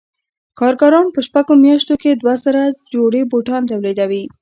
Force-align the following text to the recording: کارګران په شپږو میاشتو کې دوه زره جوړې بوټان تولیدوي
کارګران 0.59 1.05
په 1.13 1.19
شپږو 1.27 1.53
میاشتو 1.63 1.95
کې 2.01 2.11
دوه 2.21 2.33
زره 2.43 2.63
جوړې 2.93 3.21
بوټان 3.31 3.61
تولیدوي 3.71 4.23